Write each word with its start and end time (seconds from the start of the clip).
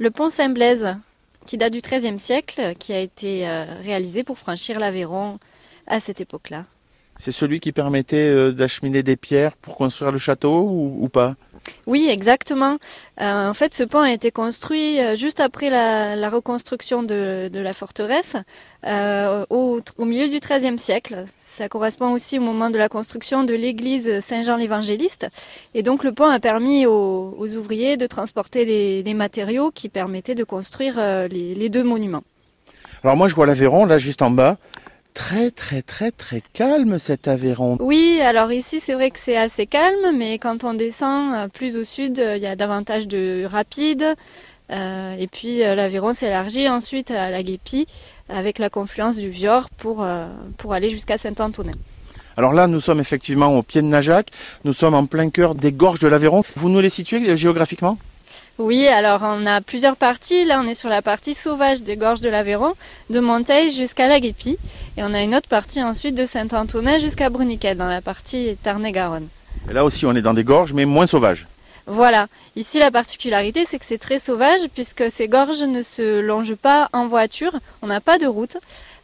Le 0.00 0.10
pont 0.10 0.30
Saint-Blaise, 0.30 0.96
qui 1.44 1.58
date 1.58 1.74
du 1.74 1.82
XIIIe 1.82 2.18
siècle, 2.18 2.74
qui 2.78 2.94
a 2.94 3.00
été 3.00 3.46
euh, 3.46 3.66
réalisé 3.82 4.24
pour 4.24 4.38
franchir 4.38 4.80
l'Aveyron 4.80 5.38
à 5.86 6.00
cette 6.00 6.22
époque-là. 6.22 6.64
C'est 7.18 7.32
celui 7.32 7.60
qui 7.60 7.70
permettait 7.70 8.30
euh, 8.30 8.50
d'acheminer 8.50 9.02
des 9.02 9.16
pierres 9.16 9.54
pour 9.58 9.76
construire 9.76 10.10
le 10.10 10.16
château 10.16 10.66
ou, 10.70 11.06
pas? 11.10 11.36
Oui, 11.86 12.08
exactement. 12.10 12.78
Euh, 13.20 13.48
en 13.48 13.54
fait, 13.54 13.74
ce 13.74 13.82
pont 13.82 14.00
a 14.00 14.12
été 14.12 14.30
construit 14.30 14.98
juste 15.16 15.40
après 15.40 15.70
la, 15.70 16.30
reconstruction 16.30 17.02
de, 17.02 17.50
la 17.52 17.72
forteresse, 17.72 18.36
au, 18.86 19.80
milieu 19.98 20.28
du 20.28 20.38
XIIIe 20.38 20.78
siècle. 20.78 21.24
Ça 21.60 21.68
correspond 21.68 22.12
aussi 22.12 22.38
au 22.38 22.42
moment 22.42 22.70
de 22.70 22.78
la 22.78 22.88
construction 22.88 23.44
de 23.44 23.54
l'église 23.54 24.20
Saint-Jean 24.20 24.56
l'Évangéliste. 24.56 25.28
Et 25.74 25.82
donc 25.82 26.04
le 26.04 26.12
pont 26.12 26.30
a 26.30 26.38
permis 26.38 26.86
aux, 26.86 27.56
ouvriers 27.56 27.96
de 27.96 28.06
transporter 28.06 28.64
les, 28.64 29.14
matériaux 29.14 29.70
qui 29.70 29.88
permettaient 29.88 30.34
de 30.34 30.44
construire 30.44 30.94
euh, 30.98 31.28
les, 31.28 31.68
deux 31.68 31.82
monuments. 31.82 32.22
Alors 33.02 33.16
moi 33.16 33.28
je 33.28 33.34
vois 33.34 33.46
l'Aveyron 33.46 33.84
là 33.84 33.98
juste 33.98 34.22
en 34.22 34.30
bas. 34.30 34.56
Très 35.20 35.50
très 35.50 35.82
très 35.82 36.10
très 36.10 36.42
calme 36.54 36.98
cet 36.98 37.28
Aveyron. 37.28 37.76
Oui, 37.80 38.20
alors 38.22 38.50
ici 38.52 38.80
c'est 38.80 38.94
vrai 38.94 39.10
que 39.10 39.18
c'est 39.18 39.36
assez 39.36 39.66
calme, 39.66 40.16
mais 40.16 40.38
quand 40.38 40.64
on 40.64 40.74
descend 40.74 41.34
euh, 41.34 41.48
plus 41.48 41.76
au 41.76 41.84
sud, 41.84 42.18
euh, 42.18 42.36
il 42.36 42.42
y 42.42 42.46
a 42.46 42.56
davantage 42.56 43.06
de 43.06 43.44
rapides. 43.44 44.14
et 44.70 45.28
puis 45.30 45.58
l'Aveyron 45.58 46.12
s'élargit 46.12 46.68
ensuite 46.68 47.10
à 47.10 47.30
la 47.30 47.42
Guépie 47.42 47.86
avec 48.32 48.58
la 48.58 48.70
confluence 48.70 49.16
du 49.16 49.28
Vior 49.28 49.68
pour, 49.70 50.02
euh, 50.02 50.26
pour 50.56 50.72
aller 50.72 50.90
jusqu'à 50.90 51.18
Saint-Antonin. 51.18 51.72
Alors 52.36 52.52
là, 52.52 52.66
nous 52.66 52.80
sommes 52.80 53.00
effectivement 53.00 53.56
au 53.58 53.62
pied 53.62 53.82
de 53.82 53.86
Najac, 53.86 54.30
nous 54.64 54.72
sommes 54.72 54.94
en 54.94 55.06
plein 55.06 55.30
cœur 55.30 55.54
des 55.54 55.72
gorges 55.72 55.98
de 55.98 56.08
l'Aveyron. 56.08 56.42
Vous 56.56 56.68
nous 56.68 56.80
les 56.80 56.90
situez 56.90 57.28
euh, 57.28 57.36
géographiquement? 57.36 57.98
Oui, 58.60 58.86
alors 58.86 59.20
on 59.22 59.46
a 59.46 59.62
plusieurs 59.62 59.96
parties. 59.96 60.44
Là, 60.44 60.60
on 60.62 60.66
est 60.66 60.74
sur 60.74 60.90
la 60.90 61.00
partie 61.00 61.32
sauvage 61.32 61.82
des 61.82 61.96
gorges 61.96 62.20
de 62.20 62.28
l'Aveyron, 62.28 62.74
de 63.08 63.18
Monteil 63.18 63.70
jusqu'à 63.70 64.06
la. 64.06 64.18
Et 64.18 64.58
on 64.98 65.14
a 65.14 65.22
une 65.22 65.34
autre 65.34 65.48
partie 65.48 65.82
ensuite 65.82 66.14
de 66.14 66.26
Saint-Antonin 66.26 66.98
jusqu'à 66.98 67.30
Bruniquel, 67.30 67.78
dans 67.78 67.88
la 67.88 68.02
partie 68.02 68.58
Tarn-et-Garonne. 68.62 69.28
Et 69.70 69.72
là 69.72 69.82
aussi, 69.82 70.04
on 70.04 70.14
est 70.14 70.20
dans 70.20 70.34
des 70.34 70.44
gorges, 70.44 70.74
mais 70.74 70.84
moins 70.84 71.06
sauvages. 71.06 71.48
Voilà. 71.86 72.28
Ici, 72.56 72.78
la 72.78 72.90
particularité, 72.90 73.64
c'est 73.64 73.78
que 73.78 73.84
c'est 73.84 73.98
très 73.98 74.18
sauvage 74.18 74.60
puisque 74.74 75.10
ces 75.10 75.28
gorges 75.28 75.62
ne 75.62 75.82
se 75.82 76.20
longent 76.20 76.56
pas 76.56 76.88
en 76.92 77.06
voiture. 77.06 77.52
On 77.82 77.86
n'a 77.86 78.00
pas 78.00 78.18
de 78.18 78.26
route. 78.26 78.56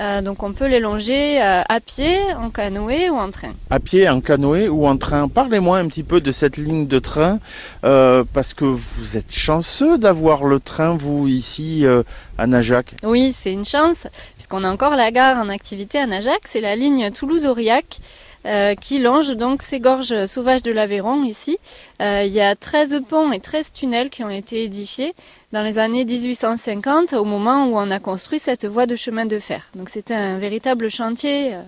Euh, 0.00 0.22
donc 0.22 0.42
on 0.42 0.52
peut 0.54 0.66
les 0.66 0.80
longer 0.80 1.42
euh, 1.42 1.62
à 1.68 1.80
pied, 1.80 2.18
en 2.34 2.48
canoë 2.48 3.10
ou 3.10 3.16
en 3.16 3.30
train. 3.30 3.52
À 3.68 3.80
pied, 3.80 4.08
en 4.08 4.20
canoë 4.20 4.68
ou 4.68 4.86
en 4.86 4.96
train. 4.96 5.28
Parlez-moi 5.28 5.78
un 5.78 5.88
petit 5.88 6.04
peu 6.04 6.22
de 6.22 6.30
cette 6.30 6.56
ligne 6.56 6.86
de 6.86 6.98
train, 6.98 7.38
euh, 7.84 8.24
parce 8.32 8.54
que 8.54 8.64
vous 8.64 9.18
êtes 9.18 9.32
chanceux 9.32 9.98
d'avoir 9.98 10.44
le 10.44 10.58
train, 10.58 10.96
vous, 10.96 11.28
ici 11.28 11.84
à 12.38 12.46
Najac. 12.46 12.94
Oui, 13.02 13.34
c'est 13.36 13.52
une 13.52 13.66
chance, 13.66 14.06
puisqu'on 14.34 14.64
a 14.64 14.70
encore 14.70 14.96
la 14.96 15.10
gare 15.10 15.36
en 15.36 15.50
activité 15.50 15.98
à 15.98 16.06
Najac. 16.06 16.40
C'est 16.44 16.60
la 16.60 16.76
ligne 16.76 17.10
Toulouse-Aurillac. 17.10 17.98
Euh, 18.46 18.74
qui 18.74 18.98
longe 18.98 19.36
donc 19.36 19.60
ces 19.60 19.80
gorges 19.80 20.24
sauvages 20.24 20.62
de 20.62 20.72
l'Aveyron 20.72 21.24
ici. 21.24 21.58
Euh, 22.00 22.22
il 22.24 22.32
y 22.32 22.40
a 22.40 22.56
13 22.56 23.02
ponts 23.06 23.32
et 23.32 23.40
13 23.40 23.72
tunnels 23.72 24.08
qui 24.08 24.24
ont 24.24 24.30
été 24.30 24.64
édifiés 24.64 25.14
dans 25.52 25.62
les 25.62 25.78
années 25.78 26.06
1850 26.06 27.12
au 27.12 27.24
moment 27.24 27.66
où 27.66 27.76
on 27.76 27.90
a 27.90 27.98
construit 27.98 28.38
cette 28.38 28.64
voie 28.64 28.86
de 28.86 28.96
chemin 28.96 29.26
de 29.26 29.38
fer. 29.38 29.68
Donc 29.74 29.90
c'était 29.90 30.14
un 30.14 30.38
véritable 30.38 30.88
chantier 30.88 31.52
euh, 31.52 31.60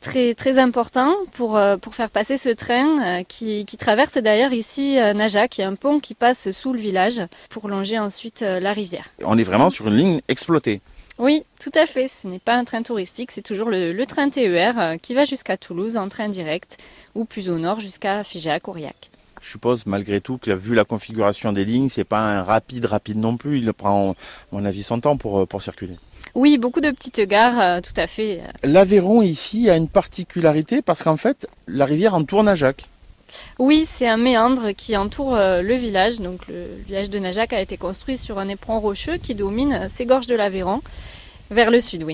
très, 0.00 0.34
très 0.34 0.58
important 0.58 1.14
pour, 1.34 1.60
pour 1.80 1.94
faire 1.94 2.10
passer 2.10 2.36
ce 2.36 2.48
train 2.48 3.22
qui, 3.22 3.64
qui 3.64 3.76
traverse 3.76 4.14
d'ailleurs 4.14 4.52
ici 4.52 4.96
Najac. 5.14 5.58
Il 5.58 5.60
y 5.60 5.64
a 5.64 5.68
un 5.68 5.76
pont 5.76 6.00
qui 6.00 6.14
passe 6.14 6.50
sous 6.50 6.72
le 6.72 6.80
village 6.80 7.20
pour 7.48 7.68
longer 7.68 8.00
ensuite 8.00 8.40
la 8.40 8.72
rivière. 8.72 9.04
On 9.24 9.38
est 9.38 9.44
vraiment 9.44 9.70
sur 9.70 9.86
une 9.86 9.96
ligne 9.96 10.20
exploitée. 10.26 10.80
Oui, 11.22 11.44
tout 11.60 11.70
à 11.76 11.86
fait. 11.86 12.08
Ce 12.08 12.26
n'est 12.26 12.40
pas 12.40 12.56
un 12.56 12.64
train 12.64 12.82
touristique, 12.82 13.30
c'est 13.30 13.42
toujours 13.42 13.70
le, 13.70 14.04
train 14.06 14.28
TER 14.28 14.76
euh, 14.76 14.96
qui 14.96 15.14
va 15.14 15.24
jusqu'à 15.24 15.56
Toulouse 15.56 15.96
en 15.96 16.08
train 16.08 16.28
direct 16.28 16.78
ou 17.14 17.24
plus 17.24 17.48
au 17.48 17.58
nord 17.58 17.78
jusqu'à 17.78 18.24
Figeac-Aurillac. 18.24 19.08
Je 19.40 19.48
suppose 19.48 19.86
malgré 19.86 20.20
tout 20.20 20.38
que 20.38 20.50
vu 20.50 20.74
la 20.74 20.82
configuration 20.84 21.52
des 21.52 21.64
lignes, 21.64 21.88
c'est 21.88 22.02
pas 22.02 22.18
un 22.18 22.42
rapide 22.42 22.86
rapide 22.86 23.18
non 23.18 23.36
plus. 23.36 23.60
Il 23.60 23.72
prend, 23.72 24.10
à 24.10 24.14
mon 24.50 24.64
avis, 24.64 24.82
son 24.82 24.98
temps 24.98 25.16
pour, 25.16 25.38
euh, 25.38 25.46
pour 25.46 25.62
circuler. 25.62 25.96
Oui, 26.34 26.58
beaucoup 26.58 26.80
de 26.80 26.90
petites 26.90 27.20
gares, 27.20 27.60
euh, 27.60 27.80
tout 27.80 28.00
à 28.00 28.08
fait. 28.08 28.40
L'Aveyron 28.64 29.22
ici 29.22 29.70
a 29.70 29.76
une 29.76 29.88
particularité 29.88 30.82
parce 30.82 31.04
qu'en 31.04 31.16
fait, 31.16 31.46
la 31.68 31.84
rivière 31.84 32.14
entoure 32.14 32.42
Najac. 32.42 32.88
Oui, 33.58 33.86
c'est 33.90 34.08
un 34.08 34.16
méandre 34.16 34.72
qui 34.72 34.96
entoure 34.96 35.36
le 35.36 35.74
village. 35.74 36.20
Donc 36.20 36.46
le 36.48 36.66
village 36.86 37.10
de 37.10 37.18
Najac 37.18 37.52
a 37.52 37.60
été 37.60 37.76
construit 37.76 38.16
sur 38.16 38.38
un 38.38 38.48
éperon 38.48 38.80
rocheux 38.80 39.16
qui 39.16 39.34
domine 39.34 39.88
ces 39.88 40.06
gorges 40.06 40.26
de 40.26 40.34
l'Aveyron. 40.34 40.80
Vers 41.50 41.70
le 41.70 41.80
sud, 41.80 42.02
oui. 42.02 42.10